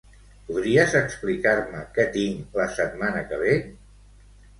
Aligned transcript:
Podries 0.45 0.95
explicar-me 0.99 1.81
què 1.97 2.05
tinc 2.15 2.57
la 2.61 2.65
setmana 2.79 3.21
que 3.33 3.39
ve? 3.43 3.53